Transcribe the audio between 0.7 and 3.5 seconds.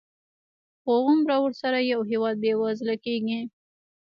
هغومره ورسره یو هېواد بېوزله کېږي.